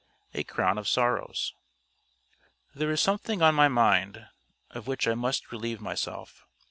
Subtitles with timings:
[0.33, 1.53] A CROWN OF SORROWS
[2.73, 4.25] There is something on my mind,
[4.71, 6.43] of which I must relieve myself.